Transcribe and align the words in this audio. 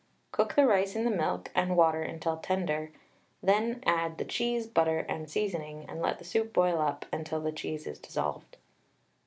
Cook 0.31 0.55
the 0.55 0.65
rice 0.65 0.95
in 0.95 1.03
the 1.03 1.11
milk 1.11 1.51
and 1.53 1.77
water 1.77 2.01
until 2.01 2.35
tender, 2.37 2.91
then 3.43 3.83
add 3.85 4.17
the 4.17 4.25
cheese, 4.25 4.65
butter, 4.65 5.01
and 5.07 5.29
seasoning, 5.29 5.85
and 5.87 6.01
let 6.01 6.17
the 6.17 6.25
soup 6.25 6.53
boil 6.53 6.81
up 6.81 7.05
until 7.13 7.39
the 7.39 7.51
cheese 7.51 7.85
is 7.85 7.99
dissolved. 7.99 8.57